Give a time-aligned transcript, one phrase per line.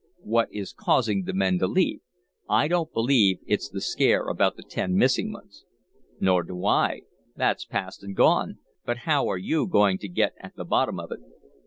[0.23, 1.99] "What is causing the men to leave.
[2.49, 5.63] I don't believe it's the scare about the ten missing ones."
[6.19, 7.01] "Nor do I.
[7.35, 8.57] That's past and gone.
[8.83, 11.19] But how are you going to get at the bottom of it?"